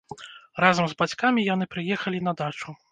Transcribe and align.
Разам 0.65 0.85
з 0.93 0.97
бацькамі 1.03 1.47
яны 1.53 1.65
прыехалі 1.77 2.27
на 2.31 2.39
дачу. 2.43 2.69